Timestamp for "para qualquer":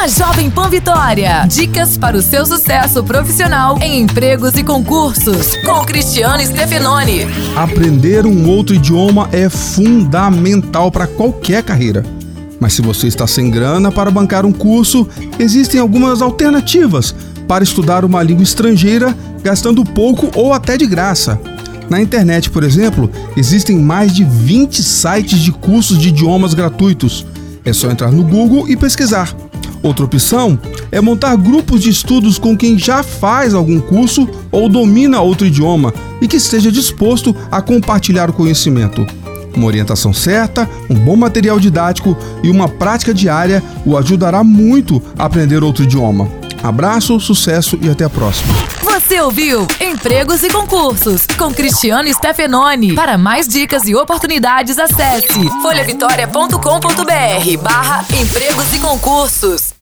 10.90-11.62